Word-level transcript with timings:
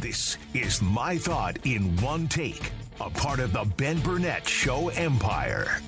This 0.00 0.38
is 0.54 0.80
My 0.80 1.18
Thought 1.18 1.58
in 1.66 1.94
One 1.96 2.26
Take, 2.26 2.72
a 3.02 3.10
part 3.10 3.38
of 3.38 3.52
the 3.52 3.64
Ben 3.76 4.00
Burnett 4.00 4.48
Show 4.48 4.88
empire. 4.88 5.82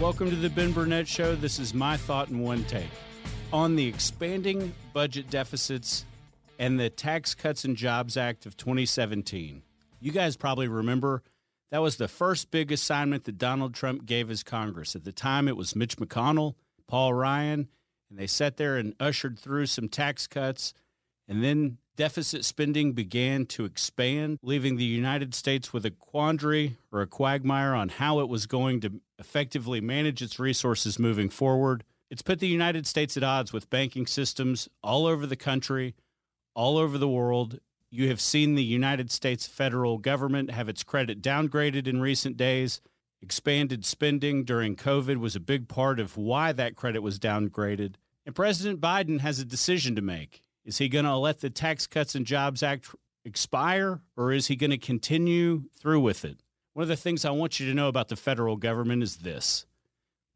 Welcome 0.00 0.30
to 0.30 0.36
the 0.36 0.50
Ben 0.50 0.72
Burnett 0.72 1.06
Show. 1.06 1.36
This 1.36 1.60
is 1.60 1.72
My 1.72 1.96
Thought 1.96 2.30
in 2.30 2.40
One 2.40 2.64
Take. 2.64 2.90
On 3.52 3.76
the 3.76 3.86
expanding 3.86 4.74
budget 4.92 5.30
deficits 5.30 6.04
and 6.58 6.80
the 6.80 6.90
Tax 6.90 7.36
Cuts 7.36 7.64
and 7.64 7.76
Jobs 7.76 8.16
Act 8.16 8.46
of 8.46 8.56
2017. 8.56 9.62
You 10.00 10.10
guys 10.10 10.36
probably 10.36 10.66
remember 10.66 11.22
that 11.70 11.82
was 11.82 11.98
the 11.98 12.08
first 12.08 12.50
big 12.50 12.72
assignment 12.72 13.26
that 13.26 13.38
Donald 13.38 13.74
Trump 13.74 14.06
gave 14.06 14.26
his 14.26 14.42
Congress. 14.42 14.96
At 14.96 15.04
the 15.04 15.12
time, 15.12 15.46
it 15.46 15.56
was 15.56 15.76
Mitch 15.76 15.98
McConnell, 15.98 16.54
Paul 16.88 17.14
Ryan, 17.14 17.68
and 18.10 18.18
they 18.18 18.26
sat 18.26 18.56
there 18.56 18.76
and 18.76 18.92
ushered 18.98 19.38
through 19.38 19.66
some 19.66 19.88
tax 19.88 20.26
cuts. 20.26 20.74
And 21.28 21.44
then 21.44 21.78
deficit 22.00 22.46
spending 22.46 22.92
began 22.92 23.44
to 23.44 23.66
expand, 23.66 24.38
leaving 24.42 24.76
the 24.76 24.84
United 24.84 25.34
States 25.34 25.70
with 25.70 25.84
a 25.84 25.90
quandary 25.90 26.78
or 26.90 27.02
a 27.02 27.06
quagmire 27.06 27.74
on 27.74 27.90
how 27.90 28.20
it 28.20 28.28
was 28.30 28.46
going 28.46 28.80
to 28.80 29.02
effectively 29.18 29.82
manage 29.82 30.22
its 30.22 30.38
resources 30.38 30.98
moving 30.98 31.28
forward. 31.28 31.84
It's 32.10 32.22
put 32.22 32.38
the 32.38 32.48
United 32.48 32.86
States 32.86 33.18
at 33.18 33.22
odds 33.22 33.52
with 33.52 33.68
banking 33.68 34.06
systems 34.06 34.66
all 34.82 35.04
over 35.04 35.26
the 35.26 35.36
country, 35.36 35.94
all 36.54 36.78
over 36.78 36.96
the 36.96 37.06
world. 37.06 37.60
You 37.90 38.08
have 38.08 38.22
seen 38.22 38.54
the 38.54 38.64
United 38.64 39.10
States 39.10 39.46
federal 39.46 39.98
government 39.98 40.52
have 40.52 40.70
its 40.70 40.82
credit 40.82 41.20
downgraded 41.20 41.86
in 41.86 42.00
recent 42.00 42.38
days. 42.38 42.80
Expanded 43.20 43.84
spending 43.84 44.44
during 44.44 44.74
COVID 44.74 45.18
was 45.18 45.36
a 45.36 45.40
big 45.40 45.68
part 45.68 46.00
of 46.00 46.16
why 46.16 46.52
that 46.52 46.76
credit 46.76 47.02
was 47.02 47.18
downgraded. 47.18 47.96
And 48.24 48.34
President 48.34 48.80
Biden 48.80 49.20
has 49.20 49.38
a 49.38 49.44
decision 49.44 49.94
to 49.96 50.00
make. 50.00 50.40
Is 50.70 50.78
he 50.78 50.88
going 50.88 51.04
to 51.04 51.16
let 51.16 51.40
the 51.40 51.50
Tax 51.50 51.88
Cuts 51.88 52.14
and 52.14 52.24
Jobs 52.24 52.62
Act 52.62 52.94
expire 53.24 54.02
or 54.16 54.30
is 54.30 54.46
he 54.46 54.54
going 54.54 54.70
to 54.70 54.78
continue 54.78 55.64
through 55.76 55.98
with 55.98 56.24
it? 56.24 56.44
One 56.74 56.84
of 56.84 56.88
the 56.88 56.94
things 56.94 57.24
I 57.24 57.32
want 57.32 57.58
you 57.58 57.66
to 57.66 57.74
know 57.74 57.88
about 57.88 58.06
the 58.06 58.14
federal 58.14 58.56
government 58.56 59.02
is 59.02 59.16
this 59.16 59.66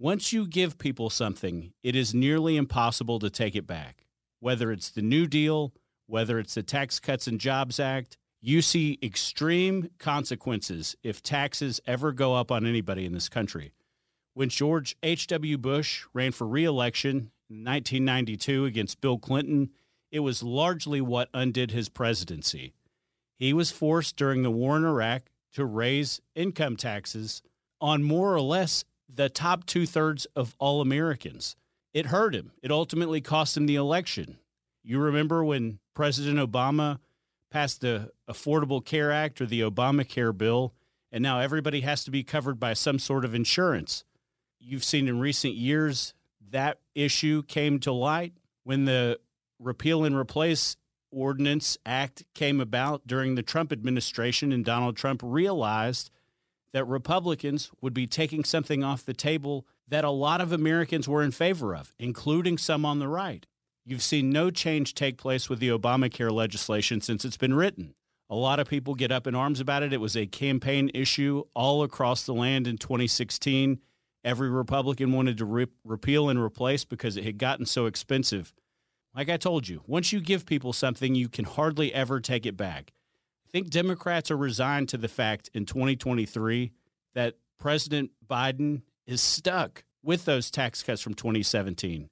once 0.01 0.33
you 0.33 0.49
give 0.49 0.77
people 0.77 1.09
something, 1.09 1.73
it 1.85 1.95
is 1.95 2.17
nearly 2.17 2.57
impossible 2.57 3.21
to 3.21 3.31
take 3.31 3.55
it 3.55 3.65
back. 3.65 4.07
Whether 4.41 4.73
it's 4.73 4.91
the 4.91 5.03
New 5.03 5.29
Deal, 5.29 5.73
whether 6.09 6.41
it's 6.41 6.55
the 6.55 6.65
Tax 6.65 6.99
Cuts 6.99 7.29
and 7.29 7.39
Jobs 7.39 7.79
Act, 7.79 8.17
you 8.41 8.61
see 8.61 8.99
extreme 9.01 9.89
consequences 10.01 10.97
if 11.05 11.23
taxes 11.23 11.81
ever 11.87 12.11
go 12.11 12.35
up 12.35 12.51
on 12.51 12.67
anybody 12.67 13.07
in 13.07 13.13
this 13.13 13.29
country. 13.29 13.73
When 14.33 14.49
George 14.49 14.97
H.W. 15.05 15.59
Bush 15.59 16.07
ran 16.13 16.33
for 16.33 16.45
reelection 16.45 17.31
in 17.49 17.63
1992 17.65 18.65
against 18.65 19.01
Bill 19.01 19.17
Clinton, 19.17 19.71
it 20.15 20.21
was 20.21 20.45
largely 20.45 21.01
what 21.01 21.29
undid 21.35 21.73
his 21.73 21.89
presidency. 21.89 22.73
He 23.35 23.53
was 23.53 23.73
forced 23.73 24.17
during 24.17 24.45
the 24.45 24.51
war 24.51 24.77
in 24.77 24.85
Iraq 24.85 25.25
to 25.55 25.65
raise 25.65 26.21
income 26.37 26.77
taxes 26.77 27.43
on 27.81 28.05
more 28.05 28.33
or 28.33 28.41
less 28.41 28.85
the 29.13 29.29
top 29.29 29.67
two 29.67 29.87
thirds 29.87 30.25
of 30.37 30.55
all 30.61 30.81
Americans. 30.81 31.57
It 31.93 32.07
hurt 32.07 32.33
him. 32.33 32.53
It 32.63 32.71
ultimately 32.71 33.21
cost 33.21 33.57
him 33.57 33.67
the 33.67 33.75
election. 33.75 34.39
You 34.85 35.01
remember 35.01 35.45
when 35.45 35.81
President 35.95 36.39
Obama 36.39 37.01
passed 37.51 37.81
the 37.81 38.13
Affordable 38.31 38.85
Care 38.85 39.11
Act 39.11 39.41
or 39.41 39.47
the 39.47 39.63
Obamacare 39.63 40.37
bill, 40.39 40.75
and 41.11 41.25
now 41.25 41.41
everybody 41.41 41.81
has 41.81 42.05
to 42.05 42.13
be 42.13 42.23
covered 42.23 42.61
by 42.61 42.75
some 42.75 43.01
sort 43.01 43.25
of 43.25 43.35
insurance. 43.35 44.05
You've 44.61 44.85
seen 44.85 45.09
in 45.09 45.19
recent 45.19 45.55
years 45.55 46.15
that 46.53 46.79
issue 46.95 47.43
came 47.43 47.81
to 47.81 47.91
light 47.93 48.35
when 48.63 48.85
the 48.85 49.19
Repeal 49.65 50.05
and 50.05 50.17
Replace 50.17 50.77
Ordinance 51.11 51.79
Act 51.87 52.25
came 52.35 52.61
about 52.61 53.07
during 53.07 53.35
the 53.35 53.43
Trump 53.43 53.73
administration, 53.73 54.53
and 54.53 54.65
Donald 54.65 54.97
Trump 54.97 55.21
realized 55.25 56.11
that 56.73 56.85
Republicans 56.87 57.71
would 57.81 57.95
be 57.95 58.07
taking 58.07 58.45
something 58.45 58.83
off 58.83 59.05
the 59.05 59.15
table 59.15 59.67
that 59.89 60.05
a 60.05 60.11
lot 60.11 60.41
of 60.41 60.53
Americans 60.53 61.09
were 61.09 61.23
in 61.23 61.31
favor 61.31 61.75
of, 61.75 61.95
including 61.99 62.59
some 62.59 62.85
on 62.85 62.99
the 62.99 63.09
right. 63.09 63.47
You've 63.87 64.03
seen 64.03 64.31
no 64.31 64.51
change 64.51 64.95
take 64.95 65.17
place 65.17 65.49
with 65.49 65.61
the 65.61 65.69
Obamacare 65.69 66.33
legislation 66.33 67.01
since 67.01 67.25
it's 67.25 67.37
been 67.37 67.55
written. 67.55 67.95
A 68.31 68.35
lot 68.35 68.59
of 68.59 68.69
people 68.69 68.95
get 68.95 69.13
up 69.13 69.27
in 69.27 69.35
arms 69.35 69.61
about 69.61 69.83
it. 69.83 69.93
It 69.93 70.01
was 70.01 70.17
a 70.17 70.27
campaign 70.27 70.91
issue 70.95 71.45
all 71.55 71.83
across 71.83 72.25
the 72.25 72.35
land 72.35 72.67
in 72.67 72.79
2016. 72.79 73.79
Every 74.25 74.49
Republican 74.49 75.13
wanted 75.13 75.39
to 75.39 75.45
re- 75.45 75.67
repeal 75.85 76.31
and 76.31 76.41
replace 76.41 76.85
because 76.85 77.17
it 77.17 77.25
had 77.25 77.39
gotten 77.39 77.67
so 77.67 77.87
expensive. 77.87 78.53
Like 79.15 79.29
I 79.29 79.37
told 79.37 79.69
you, 79.69 79.83
once 79.87 80.13
you 80.13 80.21
give 80.21 80.47
people 80.47 80.73
something, 80.73 81.15
you 81.15 81.29
can 81.29 81.45
hardly 81.45 81.95
ever 81.95 82.21
take 82.21 82.47
it 82.47 82.57
back. 82.57 82.93
I 83.47 83.51
think 83.51 83.71
Democrats 83.71 84.31
are 84.31 84.37
resigned 84.37 84.89
to 84.91 84.97
the 84.97 85.09
fact 85.09 85.51
in 85.55 85.67
2023 85.67 86.73
that 87.15 87.35
President 87.59 88.11
Biden 88.29 88.83
is 89.07 89.23
stuck 89.23 89.85
with 90.03 90.25
those 90.25 90.51
tax 90.51 90.83
cuts 90.83 91.01
from 91.01 91.15
2017 91.15 92.09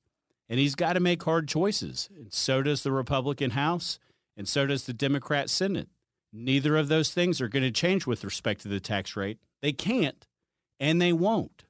and 0.53 0.61
he's 0.61 0.75
got 0.75 0.93
to 0.93 1.01
make 1.01 1.23
hard 1.23 1.49
choices. 1.49 2.11
And 2.15 2.31
so 2.31 2.63
does 2.63 2.83
the 2.83 2.93
Republican 2.93 3.53
House, 3.53 3.99
and 4.37 4.47
so 4.47 4.67
does 4.67 4.85
the 4.85 4.93
Democrat 4.93 5.49
Senate. 5.49 5.89
Neither 6.31 6.77
of 6.77 6.89
those 6.89 7.11
things 7.11 7.41
are 7.41 7.49
going 7.49 7.63
to 7.63 7.71
change 7.71 8.07
with 8.07 8.23
respect 8.23 8.61
to 8.61 8.69
the 8.69 8.79
tax 8.79 9.17
rate. 9.17 9.39
They 9.63 9.73
can't, 9.73 10.27
and 10.79 11.01
they 11.01 11.15
won't. 11.15 11.65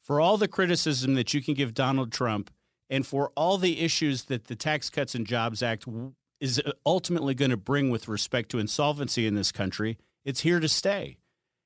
For 0.00 0.18
all 0.18 0.38
the 0.38 0.48
criticism 0.48 1.12
that 1.12 1.34
you 1.34 1.42
can 1.42 1.52
give 1.52 1.74
Donald 1.74 2.10
Trump, 2.10 2.50
and 2.92 3.04
for 3.04 3.32
all 3.34 3.58
the 3.58 3.80
issues 3.80 4.24
that 4.24 4.44
the 4.44 4.54
Tax 4.54 4.88
Cuts 4.88 5.16
and 5.16 5.26
Jobs 5.26 5.62
Act 5.62 5.86
is 6.40 6.60
uh, 6.60 6.72
ultimately 6.86 7.34
going 7.34 7.50
to 7.50 7.56
bring 7.56 7.90
with 7.90 8.06
respect 8.06 8.50
to 8.50 8.60
insolvency 8.60 9.26
in 9.26 9.34
this 9.34 9.50
country, 9.50 9.98
it's 10.24 10.42
here 10.42 10.60
to 10.60 10.68
stay. 10.68 11.18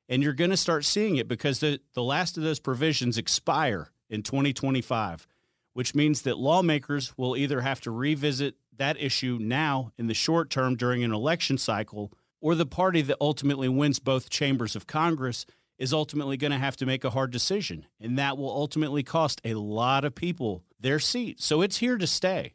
And 0.08 0.22
you're 0.22 0.32
going 0.32 0.50
to 0.50 0.56
start 0.56 0.84
seeing 0.84 1.16
it 1.16 1.28
because 1.28 1.60
the, 1.60 1.80
the 1.94 2.02
last 2.02 2.38
of 2.38 2.44
those 2.44 2.60
provisions 2.60 3.18
expire 3.18 3.90
in 4.08 4.22
2025 4.22 5.26
which 5.76 5.94
means 5.94 6.22
that 6.22 6.38
lawmakers 6.38 7.12
will 7.18 7.36
either 7.36 7.60
have 7.60 7.82
to 7.82 7.90
revisit 7.90 8.54
that 8.78 8.98
issue 8.98 9.36
now 9.38 9.92
in 9.98 10.06
the 10.06 10.14
short 10.14 10.48
term 10.48 10.74
during 10.74 11.04
an 11.04 11.12
election 11.12 11.58
cycle, 11.58 12.10
or 12.40 12.54
the 12.54 12.64
party 12.64 13.02
that 13.02 13.18
ultimately 13.20 13.68
wins 13.68 13.98
both 13.98 14.30
chambers 14.30 14.74
of 14.74 14.86
Congress 14.86 15.44
is 15.78 15.92
ultimately 15.92 16.36
going 16.36 16.52
to 16.52 16.58
have 16.58 16.76
to 16.76 16.86
make 16.86 17.04
a 17.04 17.10
hard 17.10 17.30
decision. 17.30 17.86
And 18.00 18.18
that 18.18 18.38
will 18.38 18.50
ultimately 18.50 19.02
cost 19.02 19.40
a 19.44 19.54
lot 19.54 20.04
of 20.04 20.14
people 20.14 20.64
their 20.80 20.98
seat. 20.98 21.40
So 21.40 21.62
it's 21.62 21.78
here 21.78 21.98
to 21.98 22.06
stay. 22.06 22.54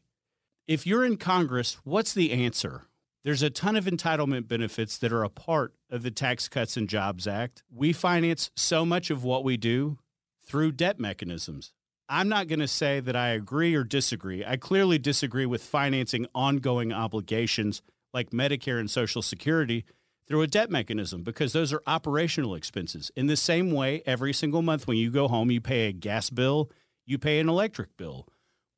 If 0.68 0.88
you're 0.88 1.06
in 1.06 1.18
Congress, 1.18 1.78
what's 1.84 2.14
the 2.14 2.32
answer? 2.32 2.84
There's 3.24 3.44
a 3.44 3.50
ton 3.52 3.76
of 3.76 3.86
entitlement 3.86 4.48
benefits 4.48 4.98
that 4.98 5.14
are 5.14 5.24
a 5.24 5.30
part 5.30 5.76
of 5.90 6.02
the 6.02 6.10
Tax 6.10 6.50
Cuts 6.50 6.76
and 6.76 6.90
Jobs 6.90 7.28
Act. 7.28 7.64
We 7.72 7.94
finance 7.94 8.50
so 8.56 8.86
much 8.86 9.12
of 9.12 9.24
what 9.24 9.44
we 9.44 9.58
do 9.58 10.00
through 10.44 10.72
debt 10.72 11.00
mechanisms. 11.00 11.74
I'm 12.10 12.28
not 12.28 12.48
going 12.48 12.60
to 12.60 12.68
say 12.68 13.00
that 13.00 13.16
I 13.16 13.30
agree 13.30 13.76
or 13.76 13.84
disagree. 13.84 14.44
I 14.44 14.58
clearly 14.58 14.98
disagree 14.98 15.46
with 15.46 15.64
financing 15.64 16.26
ongoing 16.34 16.92
obligations 16.92 17.82
like 18.14 18.32
Medicare 18.32 18.80
and 18.80 18.90
Social 18.90 19.22
Security 19.22 19.86
through 20.32 20.42
a 20.42 20.48
debt 20.48 20.72
mechanism 20.72 21.24
because 21.24 21.54
those 21.54 21.72
are 21.72 21.84
operational 21.86 22.56
expenses. 22.56 23.12
In 23.16 23.28
the 23.28 23.38
same 23.38 23.72
way, 23.72 24.02
every 24.06 24.34
single 24.34 24.62
month 24.62 24.88
when 24.88 24.98
you 24.98 25.12
go 25.12 25.28
home, 25.28 25.52
you 25.52 25.62
pay 25.62 25.88
a 25.88 25.92
gas 25.92 26.30
bill, 26.30 26.72
you 27.06 27.18
pay 27.18 27.40
an 27.40 27.50
electric 27.50 27.96
bill. 27.98 28.28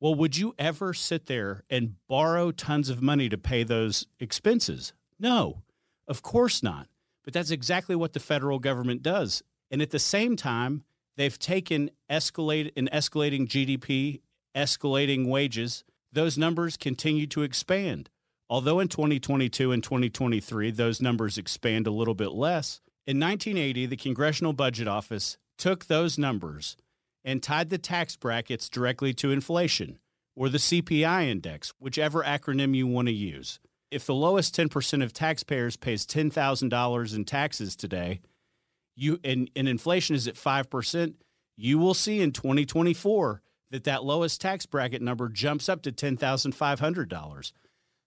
Well, 0.00 0.14
would 0.14 0.36
you 0.36 0.54
ever 0.58 0.92
sit 0.92 1.26
there 1.26 1.64
and 1.70 1.94
borrow 2.08 2.50
tons 2.50 2.90
of 2.90 3.00
money 3.00 3.28
to 3.28 3.38
pay 3.38 3.62
those 3.62 4.06
expenses? 4.20 4.92
No, 5.18 5.62
of 6.06 6.20
course 6.20 6.62
not. 6.62 6.88
But 7.24 7.32
that's 7.32 7.50
exactly 7.50 7.96
what 7.96 8.12
the 8.12 8.20
federal 8.20 8.58
government 8.58 9.02
does. 9.02 9.42
And 9.70 9.80
at 9.80 9.90
the 9.90 9.98
same 9.98 10.36
time, 10.36 10.84
They've 11.16 11.38
taken 11.38 11.90
escalate 12.10 12.72
an 12.76 12.88
escalating 12.92 13.46
GDP, 13.46 14.20
escalating 14.54 15.28
wages. 15.28 15.84
Those 16.12 16.38
numbers 16.38 16.76
continue 16.76 17.26
to 17.28 17.42
expand. 17.42 18.10
Although 18.50 18.80
in 18.80 18.88
2022 18.88 19.72
and 19.72 19.82
2023 19.82 20.70
those 20.70 21.00
numbers 21.00 21.38
expand 21.38 21.86
a 21.86 21.90
little 21.90 22.14
bit 22.14 22.32
less, 22.32 22.80
in 23.06 23.18
1980 23.18 23.86
the 23.86 23.96
Congressional 23.96 24.52
Budget 24.52 24.88
Office 24.88 25.38
took 25.56 25.86
those 25.86 26.18
numbers 26.18 26.76
and 27.24 27.42
tied 27.42 27.70
the 27.70 27.78
tax 27.78 28.16
brackets 28.16 28.68
directly 28.68 29.14
to 29.14 29.30
inflation 29.30 29.98
or 30.36 30.48
the 30.48 30.58
CPI 30.58 31.28
index, 31.28 31.72
whichever 31.78 32.22
acronym 32.22 32.74
you 32.74 32.86
want 32.86 33.08
to 33.08 33.14
use. 33.14 33.60
if 33.90 34.06
the 34.06 34.14
lowest 34.14 34.56
10% 34.56 35.04
of 35.04 35.12
taxpayers 35.12 35.76
pays 35.76 36.04
$10,000 36.04 37.14
in 37.14 37.24
taxes 37.24 37.76
today, 37.76 38.20
you 38.96 39.20
and, 39.22 39.48
and 39.54 39.68
inflation 39.68 40.16
is 40.16 40.26
at 40.26 40.34
5%, 40.34 41.14
you 41.56 41.78
will 41.78 41.94
see 41.94 42.20
in 42.20 42.32
2024 42.32 43.40
that 43.70 43.84
that 43.84 44.04
lowest 44.04 44.40
tax 44.40 44.66
bracket 44.66 45.00
number 45.00 45.28
jumps 45.28 45.68
up 45.68 45.82
to 45.82 45.92
$10,500. 45.92 47.52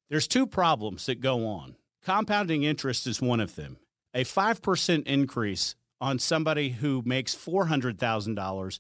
There's 0.10 0.28
two 0.28 0.48
problems 0.48 1.06
that 1.06 1.20
go 1.20 1.48
on. 1.48 1.76
Compounding 2.06 2.64
interest 2.64 3.08
is 3.08 3.22
one 3.22 3.40
of 3.40 3.56
them. 3.56 3.78
A 4.14 4.24
5% 4.24 5.06
increase 5.06 5.76
on 6.00 6.20
somebody 6.20 6.70
who 6.70 7.02
makes 7.06 7.36
$400,000 7.36 8.80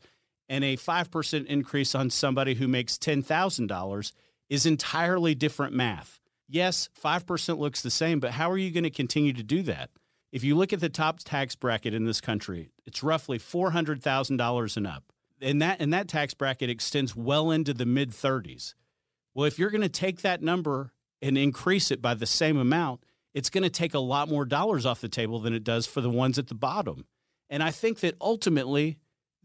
and 0.49 0.63
a 0.63 0.77
5% 0.77 1.45
increase 1.45 1.95
on 1.95 2.09
somebody 2.09 2.55
who 2.55 2.67
makes 2.67 2.97
$10,000 2.97 4.11
is 4.49 4.65
entirely 4.65 5.35
different 5.35 5.73
math. 5.73 6.19
Yes, 6.47 6.89
5% 7.03 7.57
looks 7.57 7.81
the 7.81 7.89
same, 7.89 8.21
but 8.21 8.31
how 8.31 8.49
are 8.49 8.57
you 8.57 8.71
going 8.71 8.85
to 8.85 8.89
continue 8.89 9.33
to 9.33 9.43
do 9.43 9.61
that? 9.63 9.89
If 10.31 10.43
you 10.43 10.55
look 10.55 10.71
at 10.71 10.79
the 10.79 10.89
top 10.89 11.19
tax 11.19 11.55
bracket 11.55 11.93
in 11.93 12.05
this 12.05 12.21
country, 12.21 12.69
it's 12.85 13.03
roughly 13.03 13.39
$400,000 13.39 14.77
and 14.77 14.87
up. 14.87 15.03
And 15.41 15.61
that 15.61 15.79
and 15.79 15.93
that 15.93 16.07
tax 16.07 16.33
bracket 16.33 16.69
extends 16.69 17.15
well 17.15 17.51
into 17.51 17.73
the 17.73 17.85
mid 17.85 18.09
30s. 18.09 18.73
Well, 19.35 19.45
if 19.45 19.59
you're 19.59 19.69
going 19.69 19.81
to 19.81 19.89
take 19.89 20.21
that 20.21 20.41
number 20.41 20.93
and 21.21 21.37
increase 21.37 21.91
it 21.91 22.01
by 22.01 22.13
the 22.13 22.25
same 22.25 22.57
amount, 22.57 23.03
it's 23.33 23.49
going 23.49 23.63
to 23.63 23.69
take 23.69 23.93
a 23.93 23.99
lot 23.99 24.29
more 24.29 24.45
dollars 24.45 24.85
off 24.85 25.01
the 25.01 25.09
table 25.09 25.39
than 25.39 25.53
it 25.53 25.63
does 25.63 25.85
for 25.85 26.01
the 26.01 26.09
ones 26.09 26.39
at 26.39 26.47
the 26.47 26.55
bottom. 26.55 27.05
And 27.49 27.61
I 27.63 27.71
think 27.71 27.99
that 28.01 28.15
ultimately 28.19 28.97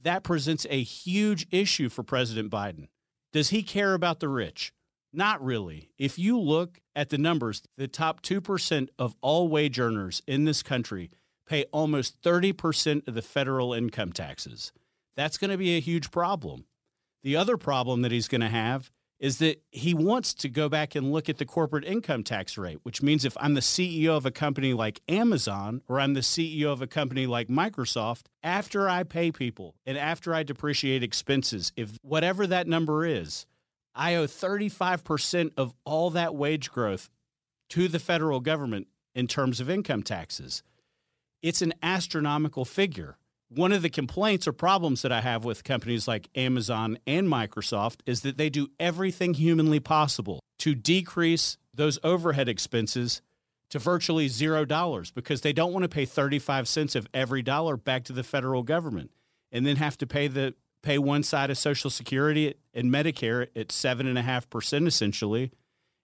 that 0.03 0.25
presents 0.25 0.67
a 0.69 0.83
huge 0.83 1.47
issue 1.51 1.89
for 1.89 2.03
President 2.03 2.51
Biden. 2.51 2.89
Does 3.33 3.51
he 3.51 3.63
care 3.63 3.95
about 3.95 4.21
the 4.21 4.29
rich? 4.29 4.73
Not 5.13 5.43
really. 5.43 5.91
If 5.99 6.19
you 6.19 6.39
look 6.39 6.81
at 6.97 7.11
the 7.11 7.19
numbers, 7.19 7.63
the 7.77 7.89
top 7.89 8.23
2% 8.23 8.89
of 8.99 9.15
all 9.21 9.49
wage 9.49 9.79
earners 9.79 10.23
in 10.27 10.45
this 10.45 10.63
country 10.63 11.11
pay 11.47 11.65
almost 11.65 12.21
30% 12.23 13.07
of 13.07 13.15
the 13.15 13.23
federal 13.23 13.75
income 13.75 14.13
taxes. 14.13 14.73
That's 15.17 15.39
going 15.39 15.51
to 15.51 15.59
be 15.59 15.77
a 15.77 15.81
huge 15.81 16.11
problem. 16.11 16.65
The 17.23 17.37
other 17.37 17.57
problem 17.57 18.03
that 18.03 18.13
he's 18.13 18.29
going 18.29 18.41
to 18.41 18.49
have 18.49 18.91
is 19.23 19.39
that 19.39 19.63
he 19.71 19.95
wants 19.95 20.35
to 20.35 20.49
go 20.49 20.69
back 20.69 20.97
and 20.97 21.13
look 21.13 21.29
at 21.29 21.39
the 21.39 21.47
corporate 21.47 21.85
income 21.85 22.25
tax 22.25 22.59
rate, 22.59 22.81
which 22.83 23.01
means 23.01 23.25
if 23.25 23.37
I'm 23.39 23.55
the 23.55 23.61
CEO 23.61 24.17
of 24.17 24.27
a 24.27 24.33
company 24.33 24.75
like 24.75 25.01
Amazon 25.09 25.81
or 25.89 26.01
I'm 26.01 26.15
the 26.15 26.21
CEO 26.21 26.73
of 26.73 26.83
a 26.83 26.89
company 26.89 27.29
like 27.29 27.47
Microsoft, 27.47 28.23
after 28.43 28.89
I 28.89 29.05
pay 29.05 29.31
people 29.31 29.77
and 29.87 29.97
after 29.97 30.35
I 30.35 30.43
depreciate 30.43 31.05
expenses, 31.05 31.73
if 31.77 31.99
whatever 32.03 32.49
that 32.49 32.67
number 32.67 33.07
is, 33.07 33.47
I 33.95 34.17
owe 34.17 34.27
35% 34.27 35.53
of 35.57 35.73
all 35.85 36.11
that 36.11 36.35
wage 36.35 36.73
growth 36.73 37.09
to 37.71 37.87
the 37.87 38.01
federal 38.01 38.41
government 38.41 38.89
in 39.15 39.29
terms 39.29 39.61
of 39.61 39.71
income 39.71 40.03
taxes. 40.03 40.65
It's 41.43 41.63
an 41.63 41.75
astronomical 41.81 42.65
figure 42.65 43.19
one 43.55 43.73
of 43.73 43.83
the 43.83 43.91
complaints 43.91 44.49
or 44.49 44.53
problems 44.53 45.03
that 45.03 45.13
I 45.13 45.21
have 45.21 45.45
with 45.45 45.65
companies 45.65 46.09
like 46.09 46.29
Amazon 46.35 46.99
and 47.07 47.29
Microsoft 47.29 48.01
is 48.07 48.23
that 48.23 48.39
they 48.39 48.51
do 48.51 48.69
everything 48.81 49.35
humanly 49.35 49.81
possible 49.81 50.41
to 50.61 50.75
decrease 50.75 51.59
those 51.75 51.99
overhead 52.03 52.49
expenses 52.49 53.23
to 53.71 53.79
virtually 53.79 54.29
zero 54.29 54.65
dollars 54.65 55.11
because 55.11 55.41
they 55.41 55.53
don't 55.53 55.73
want 55.73 55.83
to 55.83 55.89
pay 55.89 56.05
35 56.05 56.69
cents 56.69 56.95
of 56.95 57.07
every 57.15 57.43
dollar 57.43 57.77
back 57.77 58.05
to 58.05 58.13
the 58.13 58.23
federal 58.23 58.63
government 58.63 59.11
and 59.51 59.67
then 59.67 59.77
have 59.77 59.97
to 59.99 60.07
pay 60.07 60.29
the 60.29 60.55
pay 60.83 60.99
one 60.99 61.23
side 61.23 61.51
of 61.51 61.57
Social 61.57 61.91
Security 61.91 62.55
and 62.75 62.93
Medicare 62.93 63.47
at 63.55 63.73
seven 63.73 64.07
and 64.07 64.19
a 64.19 64.23
half 64.23 64.49
percent 64.51 64.87
essentially. 64.87 65.53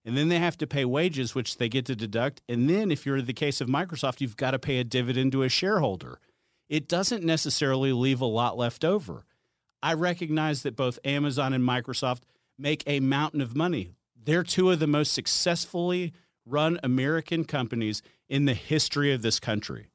And 0.05 0.17
then 0.17 0.29
they 0.29 0.39
have 0.39 0.57
to 0.59 0.67
pay 0.67 0.85
wages, 0.85 1.35
which 1.35 1.59
they 1.59 1.69
get 1.69 1.85
to 1.87 1.97
deduct. 1.97 2.41
And 2.49 2.71
then, 2.71 2.91
if 2.91 3.05
you're 3.05 3.19
in 3.19 3.27
the 3.27 3.35
case 3.35 3.61
of 3.61 3.69
Microsoft, 3.69 4.23
you've 4.23 4.37
got 4.37 4.53
to 4.53 4.59
pay 4.59 4.79
a 4.79 4.85
dividend 4.85 5.33
to 5.33 5.43
a 5.43 5.51
shareholder 5.51 6.19
it 6.69 6.89
doesn't 6.89 7.25
necessarily 7.25 7.93
leave 7.93 8.21
a 8.21 8.27
lot 8.27 8.57
left 8.57 8.85
over. 8.85 9.25
I 9.83 9.95
recognize 9.95 10.63
that 10.63 10.77
both 10.77 10.99
Amazon 11.05 11.53
and 11.53 11.65
Microsoft 11.65 12.23
make 12.59 12.83
a 12.87 13.01
mountain 13.01 13.41
of 13.41 13.57
money. 13.57 13.93
They're 14.23 14.43
two 14.43 14.71
of 14.71 14.79
the 14.79 14.87
most 14.87 15.13
successfully 15.13 16.13
run 16.45 16.79
American 16.83 17.45
companies 17.45 18.03
in 18.29 18.45
the 18.45 18.55
history 18.55 19.13
of 19.13 19.23
this 19.23 19.39
country. 19.39 19.89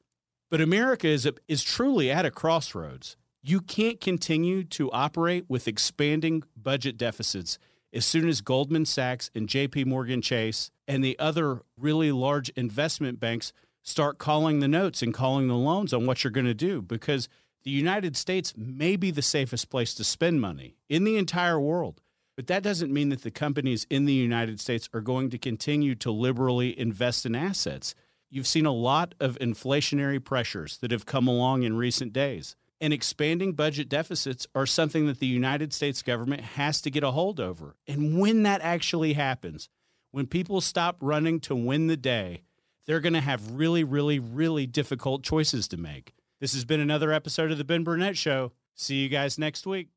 But 0.49 0.61
America 0.61 1.07
is, 1.07 1.25
a, 1.25 1.33
is 1.47 1.63
truly 1.63 2.11
at 2.11 2.25
a 2.25 2.31
crossroads. 2.31 3.17
You 3.41 3.59
can't 3.59 3.99
continue 3.99 4.63
to 4.65 4.91
operate 4.91 5.45
with 5.49 5.67
expanding 5.67 6.43
budget 6.55 6.97
deficits 6.97 7.57
as 7.91 8.05
soon 8.05 8.27
as 8.27 8.41
Goldman 8.41 8.85
Sachs 8.85 9.29
and 9.35 9.47
JP 9.47 9.85
Morgan 9.85 10.21
Chase 10.21 10.71
and 10.87 11.03
the 11.03 11.17
other 11.19 11.61
really 11.77 12.11
large 12.11 12.49
investment 12.49 13.19
banks 13.19 13.51
start 13.83 14.17
calling 14.17 14.59
the 14.59 14.67
notes 14.67 15.01
and 15.01 15.13
calling 15.13 15.47
the 15.47 15.55
loans 15.55 15.93
on 15.93 16.05
what 16.05 16.23
you're 16.23 16.31
going 16.31 16.45
to 16.45 16.53
do 16.53 16.81
because 16.81 17.29
the 17.63 17.71
United 17.71 18.17
States 18.17 18.53
may 18.57 18.95
be 18.95 19.11
the 19.11 19.21
safest 19.21 19.69
place 19.69 19.93
to 19.93 20.03
spend 20.03 20.41
money 20.41 20.75
in 20.89 21.03
the 21.03 21.17
entire 21.17 21.59
world. 21.59 22.01
But 22.35 22.47
that 22.47 22.63
doesn't 22.63 22.91
mean 22.91 23.09
that 23.09 23.21
the 23.21 23.31
companies 23.31 23.85
in 23.89 24.05
the 24.05 24.13
United 24.13 24.59
States 24.59 24.89
are 24.93 25.01
going 25.01 25.29
to 25.29 25.37
continue 25.37 25.95
to 25.95 26.11
liberally 26.11 26.77
invest 26.79 27.25
in 27.25 27.35
assets. 27.35 27.93
You've 28.29 28.47
seen 28.47 28.65
a 28.65 28.71
lot 28.71 29.13
of 29.19 29.37
inflationary 29.39 30.23
pressures 30.23 30.77
that 30.77 30.91
have 30.91 31.05
come 31.05 31.27
along 31.27 31.63
in 31.63 31.77
recent 31.77 32.11
days. 32.11 32.55
And 32.81 32.91
expanding 32.91 33.53
budget 33.53 33.87
deficits 33.87 34.47
are 34.55 34.65
something 34.65 35.05
that 35.07 35.19
the 35.19 35.27
United 35.27 35.73
States 35.73 36.01
government 36.01 36.41
has 36.41 36.81
to 36.81 36.89
get 36.89 37.03
a 37.03 37.11
hold 37.11 37.39
over. 37.39 37.75
And 37.87 38.19
when 38.19 38.43
that 38.43 38.61
actually 38.61 39.13
happens, 39.13 39.69
when 40.11 40.27
people 40.27 40.59
stop 40.59 40.97
running 40.99 41.39
to 41.41 41.55
win 41.55 41.87
the 41.87 41.95
day 41.95 42.41
they're 42.85 42.99
going 42.99 43.13
to 43.13 43.21
have 43.21 43.51
really, 43.51 43.83
really, 43.83 44.19
really 44.19 44.65
difficult 44.65 45.23
choices 45.23 45.67
to 45.69 45.77
make. 45.77 46.13
This 46.39 46.53
has 46.53 46.65
been 46.65 46.79
another 46.79 47.11
episode 47.13 47.51
of 47.51 47.57
The 47.57 47.63
Ben 47.63 47.83
Burnett 47.83 48.17
Show. 48.17 48.51
See 48.75 48.95
you 48.95 49.09
guys 49.09 49.37
next 49.37 49.65
week. 49.65 49.89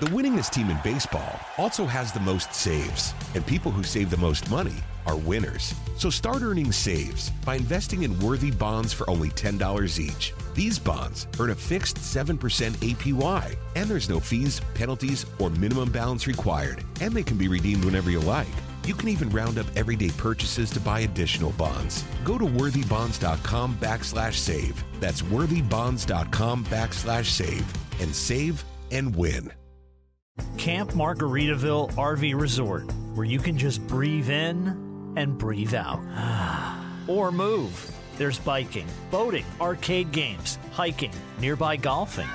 The 0.00 0.06
winningest 0.06 0.50
team 0.50 0.68
in 0.68 0.78
baseball 0.82 1.40
also 1.58 1.86
has 1.86 2.12
the 2.12 2.20
most 2.20 2.54
saves, 2.54 3.14
and 3.34 3.46
people 3.46 3.70
who 3.70 3.82
save 3.82 4.10
the 4.10 4.16
most 4.16 4.50
money 4.50 4.74
are 5.06 5.16
winners. 5.16 5.74
So 5.96 6.10
start 6.10 6.42
earning 6.42 6.72
saves 6.72 7.30
by 7.44 7.56
investing 7.56 8.02
in 8.02 8.18
worthy 8.20 8.50
bonds 8.50 8.92
for 8.92 9.08
only 9.08 9.30
$10 9.30 9.98
each. 9.98 10.34
These 10.54 10.78
bonds 10.78 11.26
earn 11.38 11.50
a 11.50 11.54
fixed 11.54 11.96
7% 11.96 12.36
APY, 12.38 13.56
and 13.74 13.88
there's 13.88 14.10
no 14.10 14.20
fees, 14.20 14.60
penalties, 14.74 15.24
or 15.38 15.50
minimum 15.50 15.90
balance 15.90 16.26
required, 16.26 16.84
and 17.00 17.14
they 17.14 17.22
can 17.22 17.38
be 17.38 17.48
redeemed 17.48 17.84
whenever 17.84 18.10
you 18.10 18.20
like. 18.20 18.46
You 18.86 18.94
can 18.94 19.08
even 19.08 19.30
round 19.30 19.58
up 19.58 19.66
everyday 19.74 20.10
purchases 20.10 20.70
to 20.70 20.78
buy 20.78 21.00
additional 21.00 21.50
bonds. 21.52 22.04
Go 22.22 22.38
to 22.38 22.44
worthybonds.com 22.44 23.78
backslash 23.78 24.34
save. 24.34 24.82
That's 25.00 25.22
worthybonds.com 25.22 26.64
backslash 26.66 27.24
save 27.24 27.66
and 28.00 28.14
save 28.14 28.64
and 28.92 29.14
win. 29.16 29.52
Camp 30.56 30.92
Margaritaville 30.92 31.94
RV 31.94 32.40
Resort, 32.40 32.84
where 33.14 33.26
you 33.26 33.40
can 33.40 33.58
just 33.58 33.84
breathe 33.88 34.30
in 34.30 35.14
and 35.16 35.36
breathe 35.36 35.74
out. 35.74 35.98
or 37.08 37.32
move. 37.32 37.90
There's 38.18 38.38
biking, 38.38 38.86
boating, 39.10 39.46
arcade 39.60 40.12
games, 40.12 40.60
hiking, 40.70 41.12
nearby 41.40 41.74
golfing. 41.74 42.28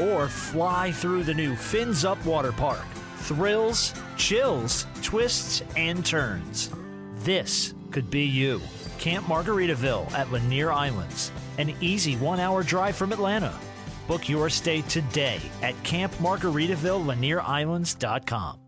Or 0.00 0.28
fly 0.28 0.92
through 0.92 1.24
the 1.24 1.34
new 1.34 1.54
Fins 1.54 2.06
Up 2.06 2.24
Water 2.24 2.52
Park 2.52 2.86
thrills, 3.18 3.94
chills, 4.16 4.86
twists, 5.02 5.62
and 5.76 6.04
turns. 6.04 6.70
This 7.16 7.74
could 7.90 8.10
be 8.10 8.24
you. 8.24 8.60
Camp 8.98 9.26
Margaritaville 9.26 10.10
at 10.12 10.30
Lanier 10.32 10.72
Islands, 10.72 11.30
an 11.58 11.74
easy 11.80 12.16
one 12.16 12.40
hour 12.40 12.62
drive 12.62 12.96
from 12.96 13.12
Atlanta. 13.12 13.54
Book 14.06 14.28
your 14.28 14.50
stay 14.50 14.82
today 14.82 15.40
at 15.62 15.74
campmargaritaville.lanierislands.com. 15.82 18.67